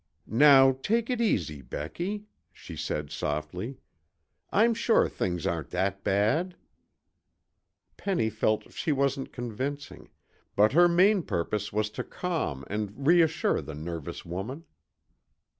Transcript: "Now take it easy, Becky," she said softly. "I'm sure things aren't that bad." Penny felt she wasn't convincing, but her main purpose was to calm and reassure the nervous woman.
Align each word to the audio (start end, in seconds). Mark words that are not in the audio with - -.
"Now 0.25 0.71
take 0.81 1.11
it 1.11 1.21
easy, 1.21 1.61
Becky," 1.61 2.25
she 2.51 2.75
said 2.75 3.11
softly. 3.11 3.77
"I'm 4.51 4.73
sure 4.73 5.07
things 5.07 5.45
aren't 5.45 5.69
that 5.69 6.03
bad." 6.03 6.55
Penny 7.97 8.27
felt 8.31 8.73
she 8.73 8.91
wasn't 8.91 9.31
convincing, 9.31 10.09
but 10.55 10.73
her 10.73 10.87
main 10.87 11.21
purpose 11.21 11.71
was 11.71 11.91
to 11.91 12.03
calm 12.03 12.63
and 12.65 13.05
reassure 13.05 13.61
the 13.61 13.75
nervous 13.75 14.25
woman. 14.25 14.65